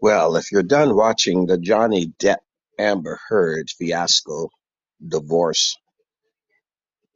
Well, 0.00 0.36
if 0.36 0.50
you're 0.50 0.62
done 0.62 0.96
watching 0.96 1.46
the 1.46 1.58
Johnny 1.58 2.12
Depp 2.18 2.38
Amber 2.78 3.18
Heard 3.28 3.68
fiasco, 3.70 4.50
divorce, 5.06 5.76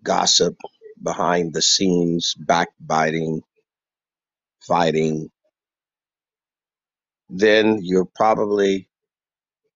gossip, 0.03 0.57
behind 1.03 1.55
the 1.55 1.63
scenes, 1.63 2.35
backbiting, 2.39 3.43
fighting, 4.61 5.31
then 7.31 7.79
you're 7.83 8.05
probably 8.15 8.89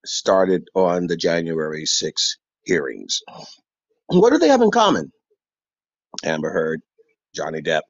started 0.05 0.67
on 0.75 1.07
the 1.07 1.17
January 1.17 1.85
6 1.85 2.37
hearings. 2.63 3.21
What 4.07 4.31
do 4.31 4.37
they 4.37 4.49
have 4.49 4.61
in 4.61 4.71
common? 4.71 5.11
Amber 6.23 6.51
Heard, 6.51 6.81
Johnny 7.33 7.61
Depp, 7.61 7.81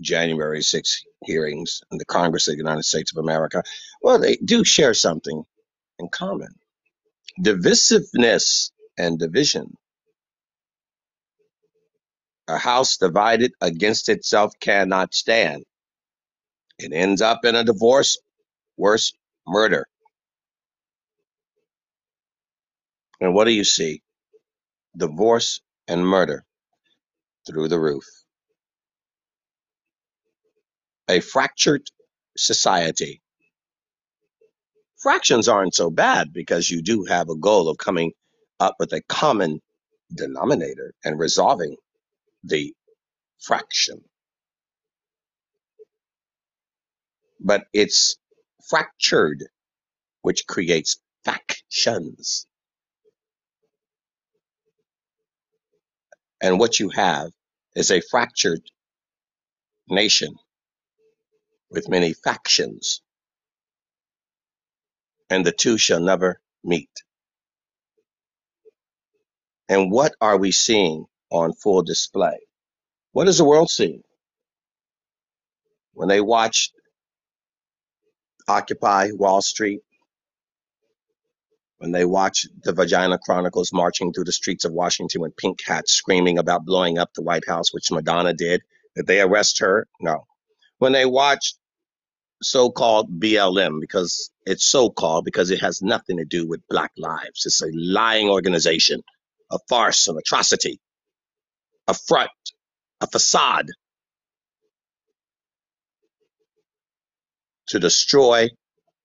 January 0.00 0.62
6 0.62 1.04
hearings 1.24 1.82
in 1.92 1.98
the 1.98 2.06
Congress 2.06 2.48
of 2.48 2.54
the 2.54 2.58
United 2.58 2.84
States 2.84 3.12
of 3.12 3.18
America. 3.18 3.62
Well, 4.02 4.18
they 4.20 4.36
do 4.36 4.64
share 4.64 4.94
something 4.94 5.44
in 5.98 6.08
common 6.10 6.54
divisiveness 7.40 8.70
and 8.98 9.18
division 9.18 9.68
A 12.46 12.58
house 12.58 12.98
divided 12.98 13.52
against 13.62 14.08
itself 14.10 14.52
cannot 14.60 15.14
stand. 15.14 15.64
It 16.78 16.92
ends 16.92 17.22
up 17.22 17.44
in 17.44 17.56
a 17.56 17.64
divorce, 17.64 18.18
worse, 18.76 19.12
murder. 19.46 19.86
And 23.20 23.34
what 23.34 23.46
do 23.46 23.52
you 23.52 23.64
see? 23.64 24.02
Divorce 24.96 25.60
and 25.88 26.06
murder 26.06 26.44
through 27.46 27.68
the 27.68 27.80
roof. 27.80 28.04
A 31.10 31.20
fractured 31.20 31.90
society. 32.36 33.20
Fractions 34.98 35.48
aren't 35.48 35.74
so 35.74 35.90
bad 35.90 36.32
because 36.32 36.70
you 36.70 36.82
do 36.82 37.04
have 37.04 37.28
a 37.28 37.36
goal 37.36 37.68
of 37.68 37.78
coming 37.78 38.12
up 38.60 38.76
with 38.78 38.92
a 38.92 39.02
common 39.08 39.60
denominator 40.14 40.94
and 41.04 41.18
resolving 41.18 41.76
the 42.44 42.74
fraction. 43.40 44.04
But 47.40 47.64
it's 47.72 48.16
fractured, 48.68 49.44
which 50.22 50.46
creates 50.46 50.98
factions. 51.24 52.46
And 56.40 56.60
what 56.60 56.80
you 56.80 56.90
have 56.90 57.32
is 57.74 57.90
a 57.90 58.02
fractured 58.10 58.62
nation 59.88 60.34
with 61.70 61.88
many 61.88 62.12
factions, 62.14 63.02
and 65.30 65.44
the 65.46 65.52
two 65.52 65.78
shall 65.78 66.00
never 66.00 66.40
meet. 66.64 66.90
And 69.68 69.90
what 69.92 70.14
are 70.20 70.38
we 70.38 70.52
seeing 70.52 71.06
on 71.30 71.54
full 71.54 71.82
display? 71.82 72.38
What 73.12 73.28
is 73.28 73.38
the 73.38 73.44
world 73.44 73.70
seeing 73.70 74.02
when 75.94 76.08
they 76.08 76.20
watch 76.20 76.70
Occupy 78.48 79.10
Wall 79.12 79.42
Street, 79.42 79.82
when 81.78 81.92
they 81.92 82.04
watch 82.04 82.46
the 82.62 82.72
Vagina 82.72 83.18
Chronicles 83.18 83.72
marching 83.72 84.12
through 84.12 84.24
the 84.24 84.32
streets 84.32 84.64
of 84.64 84.72
Washington 84.72 85.22
with 85.22 85.36
pink 85.36 85.60
hats 85.66 85.92
screaming 85.92 86.38
about 86.38 86.64
blowing 86.66 86.98
up 86.98 87.14
the 87.14 87.22
White 87.22 87.46
House, 87.48 87.72
which 87.74 87.90
Madonna 87.92 88.34
did? 88.34 88.62
Did 88.96 89.06
they 89.06 89.20
arrest 89.20 89.60
her? 89.60 89.88
No. 90.00 90.26
When 90.80 90.92
they 90.92 91.06
watch 91.06 91.54
so-called 92.42 93.20
BLM 93.20 93.80
because 93.80 94.30
it's 94.46 94.64
so-called 94.66 95.24
because 95.24 95.50
it 95.50 95.60
has 95.60 95.82
nothing 95.82 96.18
to 96.18 96.24
do 96.24 96.46
with 96.48 96.62
black 96.68 96.92
lives. 96.96 97.44
It's 97.46 97.62
a 97.62 97.68
lying 97.74 98.28
organization, 98.28 99.02
a 99.50 99.58
farce, 99.68 100.08
an 100.08 100.16
atrocity, 100.18 100.80
a 101.88 101.94
front, 101.94 102.30
a 103.00 103.06
facade 103.06 103.68
to 107.68 107.78
destroy 107.80 108.48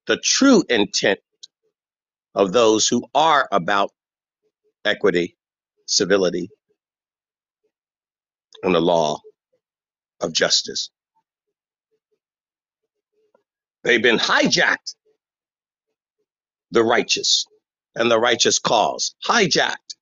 the 0.07 0.17
true 0.17 0.63
intent 0.69 1.19
of 2.35 2.53
those 2.53 2.88
who 2.88 3.05
are 3.16 3.47
about 3.51 3.91
equity, 4.85 5.38
civility, 5.88 6.50
and 8.63 8.75
the 8.75 8.81
law 8.81 9.19
of 10.21 10.33
justice. 10.33 10.89
They've 13.85 14.03
been 14.03 14.19
hijacked, 14.19 14.96
the 16.72 16.84
righteous 16.84 17.46
and 17.96 18.12
the 18.12 18.19
righteous 18.19 18.59
cause, 18.59 19.16
hijacked 19.28 19.96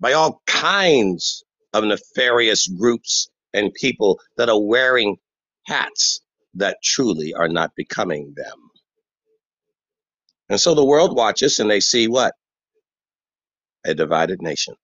by 0.00 0.12
all 0.12 0.42
kinds 0.46 1.44
of 1.72 1.84
nefarious 1.84 2.66
groups 2.68 3.28
and 3.54 3.72
people 3.74 4.20
that 4.36 4.48
are 4.48 4.60
wearing 4.60 5.16
hats 5.66 6.20
that 6.54 6.78
truly 6.82 7.34
are 7.34 7.48
not 7.48 7.74
becoming 7.76 8.34
them. 8.36 8.58
And 10.50 10.60
so 10.60 10.74
the 10.74 10.84
world 10.84 11.16
watches 11.16 11.60
and 11.60 11.70
they 11.70 11.80
see 11.80 12.08
what? 12.08 12.34
A 13.86 13.94
divided 13.94 14.42
nation. 14.42 14.74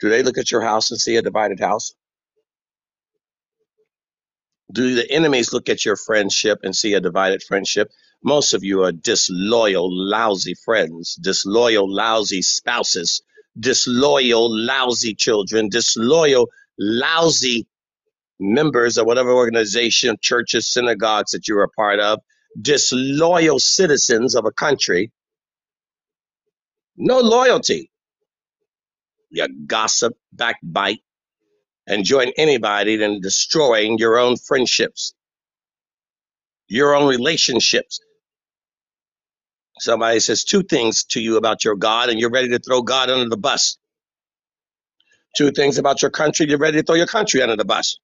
Do 0.00 0.10
they 0.10 0.22
look 0.22 0.38
at 0.38 0.50
your 0.50 0.62
house 0.62 0.90
and 0.90 1.00
see 1.00 1.16
a 1.16 1.22
divided 1.22 1.60
house? 1.60 1.94
Do 4.72 4.94
the 4.94 5.10
enemies 5.10 5.52
look 5.52 5.68
at 5.68 5.84
your 5.84 5.96
friendship 5.96 6.60
and 6.62 6.74
see 6.74 6.94
a 6.94 7.00
divided 7.00 7.42
friendship? 7.42 7.90
Most 8.22 8.54
of 8.54 8.64
you 8.64 8.82
are 8.84 8.92
disloyal, 8.92 9.88
lousy 9.90 10.54
friends, 10.64 11.16
disloyal, 11.16 11.92
lousy 11.92 12.42
spouses, 12.42 13.22
disloyal, 13.58 14.48
lousy 14.50 15.14
children, 15.14 15.68
disloyal, 15.68 16.48
lousy 16.78 17.66
members 18.40 18.96
of 18.98 19.06
whatever 19.06 19.32
organization, 19.32 20.16
churches, 20.20 20.66
synagogues 20.72 21.32
that 21.32 21.46
you're 21.48 21.62
a 21.62 21.68
part 21.68 22.00
of, 22.00 22.20
disloyal 22.60 23.58
citizens 23.58 24.34
of 24.34 24.44
a 24.44 24.52
country, 24.52 25.12
no 26.96 27.20
loyalty. 27.20 27.90
You 29.30 29.46
gossip, 29.66 30.14
backbite, 30.32 31.00
and 31.86 32.04
join 32.04 32.32
anybody 32.38 33.02
in 33.02 33.20
destroying 33.20 33.98
your 33.98 34.18
own 34.18 34.36
friendships, 34.36 35.14
your 36.68 36.94
own 36.96 37.08
relationships. 37.08 38.00
Somebody 39.80 40.20
says 40.20 40.44
two 40.44 40.62
things 40.62 41.04
to 41.06 41.20
you 41.20 41.36
about 41.38 41.64
your 41.64 41.76
God, 41.76 42.10
and 42.10 42.20
you're 42.20 42.30
ready 42.30 42.50
to 42.50 42.60
throw 42.60 42.82
God 42.82 43.10
under 43.10 43.28
the 43.30 43.36
bus. 43.38 43.78
Two 45.36 45.52
things 45.52 45.78
about 45.78 46.02
your 46.02 46.10
country, 46.12 46.46
you're 46.48 46.58
ready 46.58 46.78
to 46.78 46.84
throw 46.84 46.96
your 46.96 47.06
country 47.06 47.42
under 47.42 47.56
the 47.56 47.64
bus. 47.66 47.98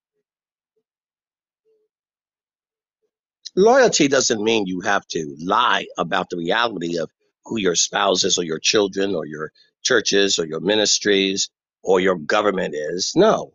Loyalty 3.56 4.08
doesn't 4.08 4.42
mean 4.42 4.66
you 4.66 4.80
have 4.80 5.06
to 5.08 5.36
lie 5.40 5.86
about 5.98 6.30
the 6.30 6.38
reality 6.38 6.98
of 6.98 7.10
who 7.44 7.58
your 7.60 7.74
spouse 7.76 8.24
is, 8.24 8.38
or 8.38 8.44
your 8.44 8.58
children, 8.60 9.14
or 9.14 9.26
your 9.26 9.52
churches, 9.82 10.38
or 10.38 10.46
your 10.46 10.60
ministries, 10.60 11.50
or 11.82 12.00
your 12.00 12.16
government 12.16 12.74
is. 12.74 13.12
No. 13.16 13.52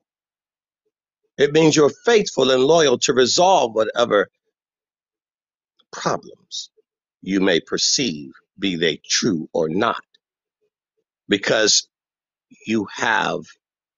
It 1.37 1.53
means 1.53 1.75
you're 1.75 1.91
faithful 2.05 2.51
and 2.51 2.63
loyal 2.63 2.99
to 2.99 3.13
resolve 3.13 3.75
whatever 3.75 4.29
problems 5.93 6.71
you 7.21 7.41
may 7.41 7.61
perceive, 7.61 8.33
be 8.59 8.77
they 8.77 8.97
true 9.09 9.49
or 9.53 9.69
not, 9.69 10.03
because 11.29 11.87
you 12.67 12.87
have 12.95 13.41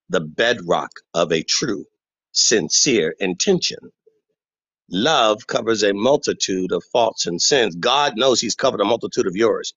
the 0.09 0.21
bedrock 0.21 0.91
of 1.13 1.31
a 1.31 1.43
true, 1.43 1.85
sincere 2.33 3.15
intention. 3.19 3.79
Love 4.91 5.47
covers 5.47 5.83
a 5.83 5.93
multitude 5.93 6.72
of 6.72 6.83
faults 6.93 7.25
and 7.28 7.41
sins. 7.41 7.75
God 7.75 8.13
knows 8.17 8.41
He's 8.41 8.55
covered 8.55 8.81
a 8.81 8.85
multitude 8.85 9.28
of 9.28 9.35
yours. 9.35 9.73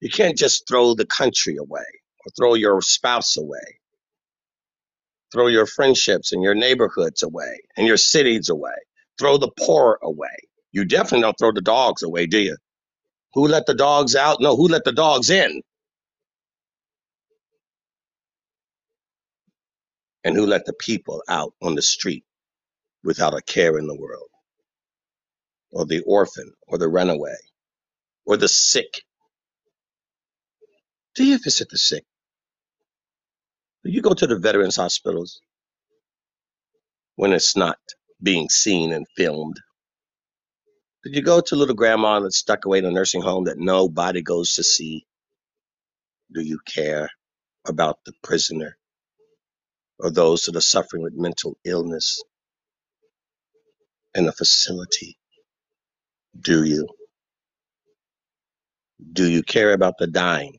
You 0.00 0.10
can't 0.10 0.38
just 0.38 0.68
throw 0.68 0.94
the 0.94 1.06
country 1.06 1.56
away 1.56 1.84
or 2.26 2.30
throw 2.36 2.54
your 2.54 2.80
spouse 2.82 3.36
away, 3.36 3.80
throw 5.34 5.48
your 5.48 5.66
friendships 5.66 6.32
and 6.32 6.42
your 6.44 6.56
neighborhoods 6.56 7.24
away 7.24 7.62
and 7.76 7.88
your 7.88 7.98
cities 7.98 8.50
away, 8.50 8.72
throw 9.20 9.38
the 9.38 9.52
poor 9.60 10.00
away. 10.02 10.36
You 10.72 10.86
definitely 10.86 11.22
don't 11.22 11.38
throw 11.38 11.52
the 11.52 11.62
dogs 11.62 12.04
away, 12.04 12.26
do 12.28 12.40
you? 12.40 12.58
Who 13.34 13.48
let 13.48 13.66
the 13.66 13.74
dogs 13.74 14.16
out? 14.16 14.40
No, 14.40 14.56
who 14.56 14.68
let 14.68 14.84
the 14.84 14.92
dogs 14.92 15.30
in? 15.30 15.62
And 20.24 20.36
who 20.36 20.46
let 20.46 20.66
the 20.66 20.74
people 20.74 21.22
out 21.28 21.54
on 21.62 21.74
the 21.76 21.82
street 21.82 22.24
without 23.04 23.34
a 23.34 23.42
care 23.42 23.78
in 23.78 23.86
the 23.86 23.96
world? 23.96 24.28
Or 25.72 25.86
the 25.86 26.02
orphan, 26.06 26.52
or 26.68 26.78
the 26.78 26.88
runaway, 26.88 27.36
or 28.26 28.36
the 28.36 28.48
sick. 28.48 29.02
Do 31.16 31.24
you 31.24 31.38
visit 31.38 31.68
the 31.70 31.78
sick? 31.78 32.04
You 33.84 34.02
go 34.02 34.14
to 34.14 34.26
the 34.26 34.38
veterans 34.38 34.76
hospitals 34.76 35.40
when 37.16 37.32
it's 37.32 37.56
not 37.56 37.78
being 38.22 38.48
seen 38.48 38.92
and 38.92 39.06
filmed? 39.16 39.60
Did 41.04 41.16
you 41.16 41.22
go 41.22 41.40
to 41.40 41.56
little 41.56 41.74
grandma 41.74 42.20
that's 42.20 42.38
stuck 42.38 42.64
away 42.64 42.78
in 42.78 42.86
a 42.86 42.90
nursing 42.90 43.22
home 43.22 43.44
that 43.44 43.58
nobody 43.58 44.22
goes 44.22 44.54
to 44.54 44.64
see? 44.64 45.06
Do 46.32 46.40
you 46.42 46.58
care 46.66 47.10
about 47.68 47.98
the 48.06 48.12
prisoner 48.22 48.76
or 49.98 50.10
those 50.10 50.42
that 50.44 50.56
are 50.56 50.62
suffering 50.62 51.02
with 51.02 51.14
mental 51.14 51.56
illness 51.64 52.22
in 54.14 54.28
a 54.28 54.32
facility? 54.32 55.18
Do 56.40 56.64
you? 56.64 56.88
Do 59.12 59.30
you 59.30 59.42
care 59.42 59.72
about 59.72 59.98
the 59.98 60.06
dying? 60.06 60.58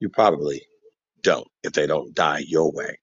You 0.00 0.08
probably 0.10 0.62
don't 1.22 1.48
if 1.62 1.72
they 1.72 1.86
don't 1.86 2.14
die 2.14 2.44
your 2.46 2.72
way. 2.72 2.98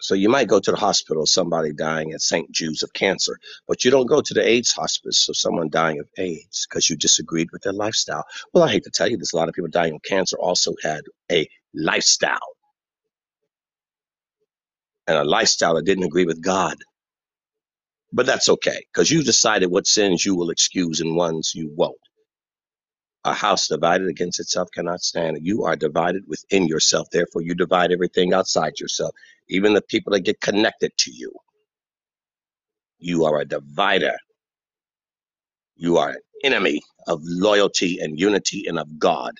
So 0.00 0.14
you 0.14 0.28
might 0.28 0.48
go 0.48 0.60
to 0.60 0.70
the 0.72 0.76
hospital, 0.76 1.26
somebody 1.26 1.72
dying 1.72 2.12
at 2.12 2.22
St. 2.22 2.50
Jude's 2.52 2.82
of 2.82 2.92
cancer, 2.92 3.38
but 3.68 3.84
you 3.84 3.90
don't 3.90 4.06
go 4.06 4.20
to 4.20 4.34
the 4.34 4.46
AIDS 4.46 4.72
hospice 4.72 5.28
of 5.28 5.36
someone 5.36 5.70
dying 5.70 6.00
of 6.00 6.08
AIDS 6.18 6.66
because 6.68 6.90
you 6.90 6.96
disagreed 6.96 7.48
with 7.52 7.62
their 7.62 7.72
lifestyle. 7.72 8.24
Well, 8.52 8.64
I 8.64 8.72
hate 8.72 8.84
to 8.84 8.90
tell 8.90 9.08
you 9.10 9.16
this, 9.16 9.32
a 9.32 9.36
lot 9.36 9.48
of 9.48 9.54
people 9.54 9.70
dying 9.70 9.94
of 9.94 10.02
cancer 10.02 10.36
also 10.38 10.74
had 10.82 11.02
a 11.30 11.48
lifestyle 11.74 12.38
and 15.06 15.18
a 15.18 15.24
lifestyle 15.24 15.74
that 15.76 15.84
didn't 15.86 16.04
agree 16.04 16.26
with 16.26 16.42
God. 16.42 16.76
But 18.12 18.26
that's 18.26 18.48
okay 18.48 18.84
because 18.92 19.10
you 19.10 19.22
decided 19.24 19.70
what 19.70 19.86
sins 19.86 20.24
you 20.24 20.36
will 20.36 20.50
excuse 20.50 21.00
and 21.00 21.16
ones 21.16 21.52
you 21.54 21.72
won't. 21.74 21.96
A 23.24 23.34
house 23.34 23.68
divided 23.68 24.08
against 24.08 24.40
itself 24.40 24.68
cannot 24.74 25.02
stand. 25.02 25.38
You 25.42 25.64
are 25.64 25.76
divided 25.76 26.24
within 26.28 26.68
yourself. 26.68 27.08
Therefore, 27.12 27.42
you 27.42 27.54
divide 27.54 27.92
everything 27.92 28.34
outside 28.34 28.80
yourself, 28.80 29.14
even 29.48 29.74
the 29.74 29.82
people 29.82 30.12
that 30.12 30.20
get 30.22 30.40
connected 30.40 30.92
to 30.98 31.12
you. 31.12 31.32
You 32.98 33.26
are 33.26 33.40
a 33.40 33.46
divider. 33.46 34.16
You 35.76 35.98
are 35.98 36.10
an 36.10 36.18
enemy 36.44 36.82
of 37.08 37.20
loyalty 37.24 37.98
and 38.00 38.18
unity 38.20 38.66
and 38.68 38.78
of 38.78 38.98
God. 38.98 39.34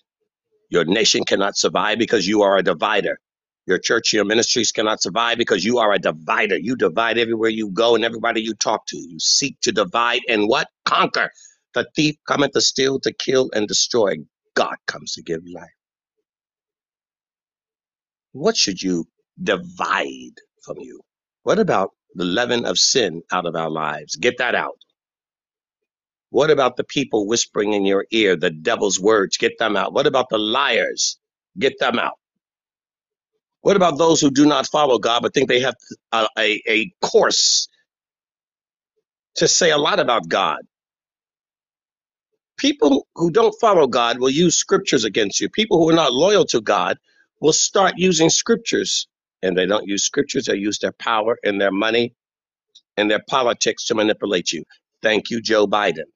Your 0.71 0.85
nation 0.85 1.25
cannot 1.25 1.57
survive 1.57 1.99
because 1.99 2.27
you 2.27 2.43
are 2.43 2.57
a 2.59 2.63
divider. 2.63 3.19
Your 3.67 3.79
church, 3.79 4.13
your 4.13 4.25
ministries 4.25 4.73
cannot 4.73 5.03
survive 5.03 5.39
because 5.39 5.65
you 5.65 5.79
are 5.79 5.93
a 5.93 5.99
divider. 5.99 6.57
You 6.59 6.77
divide 6.77 7.19
everywhere 7.19 7.51
you 7.51 7.71
go 7.71 7.95
and 7.95 8.05
everybody 8.05 8.43
you 8.43 8.55
talk 8.55 8.87
to. 8.89 8.97
You 8.99 9.19
seek 9.21 9.61
to 9.63 9.73
divide 9.73 10.23
and 10.29 10.49
what? 10.49 10.69
Conquer. 10.85 11.31
The 11.75 11.89
thief 11.97 12.17
cometh 12.29 12.53
to 12.53 12.63
steal, 12.63 13.01
to 13.01 13.13
kill, 13.13 13.51
and 13.55 13.69
destroy. 13.69 14.17
God 14.55 14.77
comes 14.87 15.15
to 15.15 15.23
give 15.23 15.43
life. 15.53 15.71
What 18.33 18.57
should 18.57 18.83
you 18.83 19.07
divide 19.43 20.37
from 20.65 20.79
you? 20.81 21.03
What 21.45 21.59
about 21.61 21.91
the 22.15 22.25
leaven 22.25 22.67
of 22.67 22.79
sin 22.79 23.23
out 23.33 23.47
of 23.47 23.57
our 23.57 23.71
lives? 23.71 24.17
Get 24.17 24.39
that 24.39 24.55
out. 24.57 24.79
What 26.31 26.51
about 26.51 26.77
the 26.77 26.85
people 26.85 27.27
whispering 27.29 27.73
in 27.75 27.87
your 27.87 28.07
ear 28.13 28.37
the 28.37 28.51
devil's 28.51 29.01
words? 29.01 29.39
Get 29.39 29.59
them 29.59 29.77
out. 29.77 29.95
What 29.95 30.07
about 30.07 30.29
the 30.31 30.39
liars? 30.39 31.19
Get 31.59 31.79
them 31.81 31.99
out. 31.99 32.15
What 33.63 33.77
about 33.77 33.99
those 33.99 34.21
who 34.21 34.31
do 34.31 34.47
not 34.47 34.69
follow 34.69 34.99
God 34.99 35.23
but 35.23 35.35
think 35.35 35.49
they 35.49 35.61
have 35.61 35.75
a, 36.13 36.29
a, 36.39 36.63
a 36.69 36.93
course 37.03 37.69
to 39.37 39.49
say 39.49 39.71
a 39.73 39.79
lot 39.79 40.01
about 40.01 40.29
God? 40.29 40.61
People 42.59 43.09
who 43.17 43.31
don't 43.33 43.55
follow 43.61 43.89
God 43.89 44.21
will 44.21 44.31
use 44.31 44.57
scriptures 44.57 45.05
against 45.05 45.41
you. 45.41 45.51
People 45.51 45.79
who 45.79 45.91
are 45.91 45.95
not 45.97 46.13
loyal 46.15 46.47
to 46.47 46.61
God 46.63 46.99
will 47.41 47.53
start 47.55 47.95
using 47.99 48.31
scriptures. 48.31 49.09
And 49.43 49.59
they 49.59 49.67
don't 49.67 49.89
use 49.89 50.05
scriptures, 50.05 50.47
they 50.47 50.57
use 50.57 50.79
their 50.81 50.93
power 50.95 51.39
and 51.45 51.61
their 51.61 51.73
money 51.73 52.15
and 52.97 53.11
their 53.11 53.23
politics 53.29 53.87
to 53.87 53.97
manipulate 53.97 54.53
you. 54.53 54.65
Thank 55.03 55.31
you, 55.31 55.41
Joe 55.43 55.67
Biden. 55.67 56.07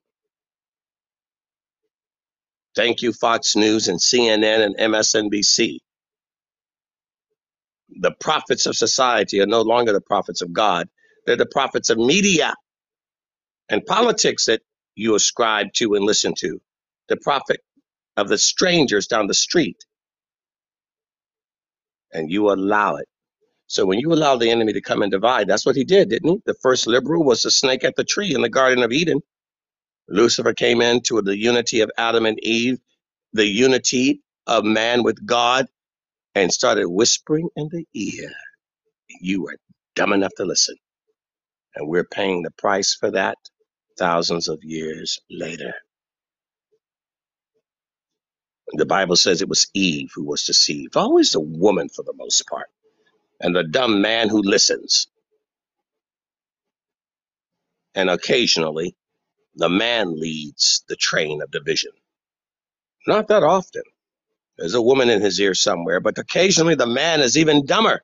Thank 2.75 3.01
you, 3.01 3.13
Fox 3.13 3.55
News 3.55 3.87
and 3.89 3.99
CNN 3.99 4.65
and 4.65 4.77
MSNBC. 4.77 5.79
The 8.01 8.11
prophets 8.19 8.65
of 8.67 8.75
society 8.77 9.41
are 9.41 9.47
no 9.47 9.61
longer 9.63 9.93
the 9.93 10.01
prophets 10.01 10.41
of 10.41 10.53
God, 10.53 10.89
they're 11.25 11.37
the 11.37 11.45
prophets 11.47 11.89
of 11.91 11.97
media 11.99 12.53
and 13.69 13.85
politics 13.85 14.45
that 14.47 14.61
you 14.97 15.15
ascribe 15.15 15.73
to 15.75 15.95
and 15.95 16.05
listen 16.05 16.35
to. 16.39 16.61
The 17.09 17.17
prophet 17.17 17.61
of 18.17 18.29
the 18.29 18.37
strangers 18.37 19.07
down 19.07 19.27
the 19.27 19.33
street, 19.35 19.77
and 22.13 22.31
you 22.31 22.51
allow 22.51 22.97
it. 22.97 23.07
So 23.67 23.85
when 23.85 23.99
you 23.99 24.13
allow 24.13 24.37
the 24.37 24.51
enemy 24.51 24.73
to 24.73 24.81
come 24.81 25.01
and 25.03 25.11
divide, 25.11 25.47
that's 25.47 25.65
what 25.65 25.75
he 25.77 25.85
did, 25.85 26.09
didn't 26.09 26.29
he? 26.29 26.41
The 26.45 26.55
first 26.61 26.87
liberal 26.87 27.23
was 27.23 27.43
the 27.43 27.51
snake 27.51 27.83
at 27.83 27.95
the 27.97 28.03
tree 28.05 28.35
in 28.35 28.41
the 28.41 28.49
Garden 28.49 28.83
of 28.83 28.91
Eden. 28.93 29.21
Lucifer 30.09 30.53
came 30.53 30.81
into 30.81 31.21
the 31.21 31.37
unity 31.37 31.81
of 31.81 31.91
Adam 31.97 32.25
and 32.25 32.39
Eve, 32.43 32.79
the 33.33 33.45
unity 33.47 34.21
of 34.47 34.65
man 34.65 35.03
with 35.03 35.25
God, 35.25 35.67
and 36.35 36.53
started 36.53 36.87
whispering 36.89 37.49
in 37.55 37.69
the 37.71 37.85
ear. 37.95 38.31
You 39.21 39.43
were 39.43 39.57
dumb 39.95 40.13
enough 40.13 40.33
to 40.37 40.45
listen. 40.45 40.75
And 41.75 41.89
we're 41.89 42.05
paying 42.05 42.43
the 42.43 42.51
price 42.51 42.95
for 42.95 43.11
that 43.11 43.37
thousands 43.97 44.47
of 44.49 44.63
years 44.63 45.19
later. 45.29 45.73
The 48.73 48.85
Bible 48.87 49.17
says 49.17 49.41
it 49.41 49.49
was 49.49 49.67
Eve 49.73 50.11
who 50.15 50.25
was 50.25 50.43
deceived, 50.45 50.97
always 50.97 51.31
the 51.31 51.41
woman 51.41 51.89
for 51.89 52.03
the 52.03 52.13
most 52.15 52.47
part, 52.47 52.67
and 53.41 53.55
the 53.55 53.63
dumb 53.63 54.01
man 54.01 54.29
who 54.29 54.41
listens. 54.41 55.07
And 57.95 58.09
occasionally, 58.09 58.95
the 59.55 59.69
man 59.69 60.19
leads 60.19 60.83
the 60.89 60.95
train 60.97 61.41
of 61.41 61.51
division. 61.51 61.91
Not 63.07 63.29
that 63.29 63.43
often. 63.43 63.83
There's 64.57 64.75
a 64.75 64.81
woman 64.81 65.09
in 65.09 65.21
his 65.21 65.39
ear 65.39 65.55
somewhere, 65.55 65.99
but 66.01 66.17
occasionally 66.19 66.75
the 66.75 66.87
man 66.87 67.21
is 67.21 67.37
even 67.37 67.65
dumber 67.65 68.03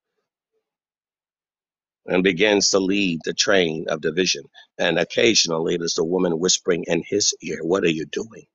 and 2.08 2.24
begins 2.24 2.72
to 2.72 2.80
lead 2.80 3.20
the 3.26 3.34
train 3.34 3.86
of 3.90 4.02
division. 4.02 4.44
And 4.80 5.00
occasionally 5.00 5.78
there's 5.78 5.96
the 5.96 6.06
woman 6.06 6.40
whispering 6.40 6.86
in 6.88 7.04
his 7.08 7.36
ear, 7.42 7.60
What 7.64 7.84
are 7.84 7.90
you 7.92 8.06
doing? 8.06 8.46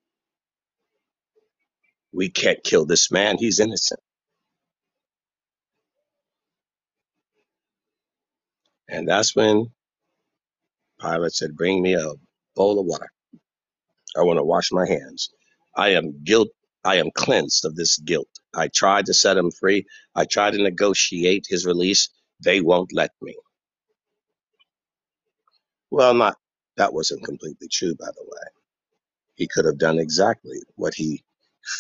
We 2.12 2.31
can't 2.31 2.62
kill 2.65 2.87
this 2.87 3.11
man. 3.11 3.39
He's 3.39 3.61
innocent. 3.61 4.00
And 8.89 9.09
that's 9.09 9.37
when 9.37 9.69
Pilate 11.00 11.33
said, 11.35 11.56
Bring 11.56 11.83
me 11.83 11.95
a 11.95 12.12
bowl 12.56 12.81
of 12.81 12.87
water. 12.87 13.11
I 14.17 14.23
want 14.23 14.38
to 14.38 14.45
wash 14.45 14.73
my 14.73 14.87
hands. 14.87 15.31
I 15.76 15.90
am 15.90 16.23
guilt. 16.25 16.49
I 16.85 16.97
am 16.97 17.11
cleansed 17.14 17.64
of 17.64 17.76
this 17.76 17.99
guilt. 17.99 18.28
I 18.55 18.69
tried 18.69 19.07
to 19.07 19.14
set 19.14 19.37
him 19.37 19.50
free. 19.50 19.87
I 20.14 20.25
tried 20.25 20.52
to 20.52 20.62
negotiate 20.62 21.47
his 21.49 21.67
release. 21.67 22.11
They 22.42 22.61
won't 22.61 22.92
let 22.95 23.12
me. 23.23 23.37
Well, 25.90 26.14
not 26.14 26.37
that 26.76 26.95
wasn't 26.95 27.25
completely 27.25 27.68
true, 27.68 27.95
by 27.97 28.07
the 28.09 28.25
way. 28.25 28.49
He 29.37 29.49
could 29.49 29.64
have 29.66 29.78
done 29.78 29.99
exactly 29.99 30.59
what 30.76 30.95
he 30.95 31.25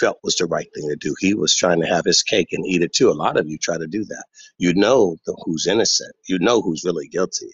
felt 0.00 0.18
was 0.22 0.36
the 0.36 0.46
right 0.46 0.68
thing 0.74 0.88
to 0.90 0.96
do. 0.96 1.14
He 1.20 1.34
was 1.34 1.54
trying 1.56 1.80
to 1.82 1.86
have 1.88 2.04
his 2.04 2.22
cake 2.22 2.48
and 2.52 2.66
eat 2.66 2.82
it 2.82 2.92
too. 2.94 3.10
A 3.10 3.12
lot 3.12 3.38
of 3.38 3.48
you 3.48 3.58
try 3.58 3.78
to 3.78 3.86
do 3.86 4.04
that. 4.06 4.24
You 4.58 4.74
know 4.74 5.16
the, 5.26 5.36
who's 5.44 5.66
innocent. 5.66 6.14
You 6.28 6.38
know 6.38 6.62
who's 6.62 6.84
really 6.84 7.08
guilty. 7.08 7.52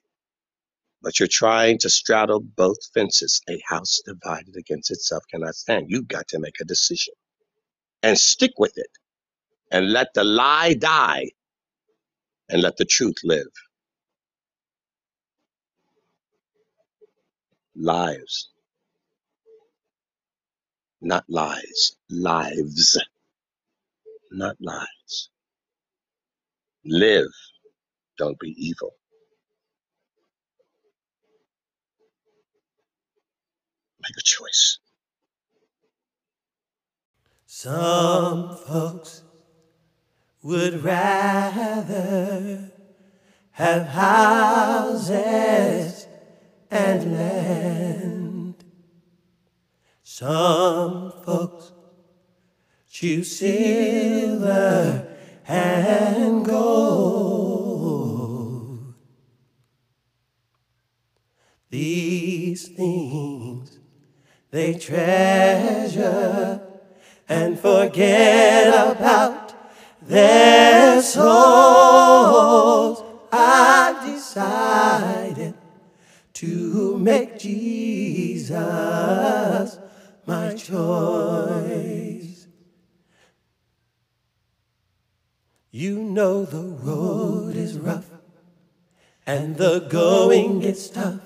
But 1.02 1.20
you're 1.20 1.28
trying 1.28 1.78
to 1.80 1.90
straddle 1.90 2.40
both 2.40 2.78
fences. 2.94 3.42
A 3.50 3.60
house 3.68 4.00
divided 4.04 4.56
against 4.56 4.90
itself 4.90 5.24
cannot 5.30 5.54
stand. 5.56 5.90
You've 5.90 6.08
got 6.08 6.28
to 6.28 6.40
make 6.40 6.60
a 6.60 6.64
decision 6.66 7.14
and 8.02 8.18
stick 8.18 8.52
with 8.58 8.78
it 8.78 8.90
and 9.72 9.92
let 9.92 10.14
the 10.14 10.24
lie 10.24 10.74
die 10.74 11.30
and 12.50 12.62
let 12.62 12.76
the 12.78 12.84
truth 12.86 13.16
live. 13.24 13.48
Lives, 17.76 18.50
not 21.02 21.24
lies. 21.28 21.96
Lives, 22.10 22.98
not 24.32 24.56
lies. 24.60 25.30
Live. 26.84 27.32
Don't 28.18 28.38
be 28.40 28.54
evil. 28.58 28.92
Make 34.02 34.16
a 34.18 34.22
choice. 34.22 34.78
Some 37.46 38.56
folks 38.56 39.23
would 40.44 40.84
rather 40.84 42.70
have 43.50 43.86
houses 43.88 45.16
and 46.70 47.12
land. 47.12 48.64
Some 50.04 51.12
folks 51.24 51.72
choose 52.88 53.36
silver 53.38 55.08
and 55.48 56.44
gold. 56.44 57.64
these 61.74 62.68
things 62.68 63.80
they 64.52 64.74
treasure 64.74 66.60
and 67.28 67.58
forget 67.58 68.68
about 68.68 69.43
their 70.06 71.02
souls. 71.02 73.02
I've 73.32 74.04
decided 74.04 75.54
to 76.34 76.98
make 76.98 77.38
Jesus 77.38 78.58
my 80.26 80.54
choice. 80.54 82.46
You 85.70 85.98
know 85.98 86.44
the 86.44 86.62
road 86.62 87.56
is 87.56 87.78
rough 87.78 88.10
and 89.26 89.56
the 89.56 89.80
going 89.80 90.60
gets 90.60 90.88
tough 90.88 91.20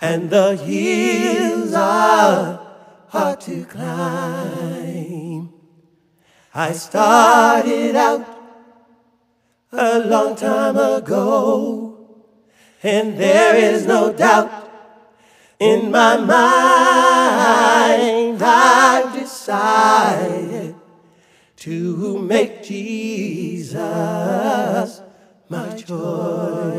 and 0.00 0.30
the 0.30 0.56
hills 0.56 1.74
are 1.74 2.60
hard 3.08 3.40
to 3.42 3.64
climb. 3.64 5.17
I 6.58 6.72
started 6.72 7.94
out 7.94 8.26
a 9.70 10.00
long 10.00 10.34
time 10.34 10.76
ago, 10.76 12.18
and 12.82 13.16
there 13.16 13.54
is 13.54 13.86
no 13.86 14.12
doubt 14.12 14.68
in 15.60 15.92
my 15.92 16.16
mind 16.16 16.32
I've 18.42 19.12
decided 19.14 20.74
to 21.58 22.18
make 22.18 22.64
Jesus 22.64 23.76
my 25.48 25.68
choice. 25.76 26.77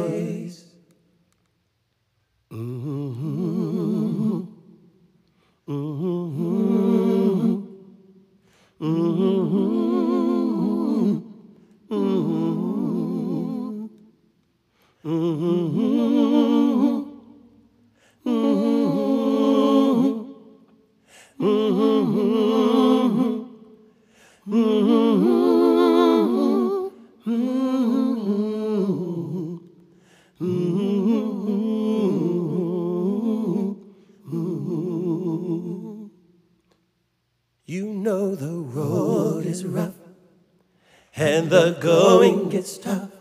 The 41.49 41.77
going 41.81 42.49
gets 42.49 42.77
tough 42.77 43.11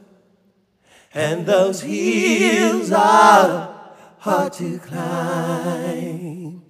and 1.15 1.47
those 1.47 1.81
hills 1.81 2.93
are 2.93 3.75
hard 4.19 4.53
to 4.53 4.79
climb. 4.79 6.63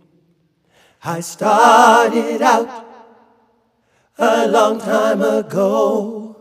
I 1.02 1.20
started 1.20 2.40
out 2.42 2.86
a 4.16 4.48
long 4.48 4.80
time 4.80 5.22
ago, 5.22 6.36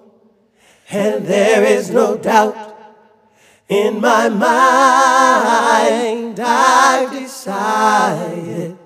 and 0.90 1.26
there 1.26 1.64
is 1.64 1.92
no 1.92 2.18
doubt 2.18 2.76
in 3.68 4.00
my 4.02 4.30
mind 4.30 4.80
I've 6.40 7.12
decided 7.12 8.78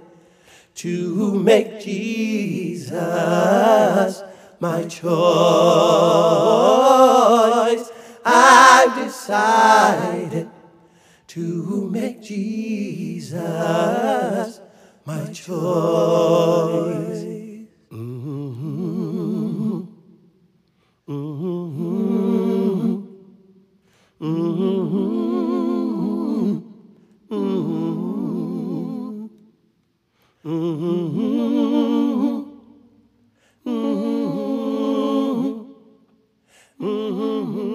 to 0.75 1.35
make 1.35 1.79
Jesus 1.81 2.81
my 4.61 4.83
choice. 4.83 5.01
I've 8.23 9.03
decided 9.03 10.49
to 11.27 11.89
make 11.89 12.21
Jesus 12.21 13.33
my 15.03 15.25
choice. 15.33 17.40
Mm-hmm. 36.81 37.70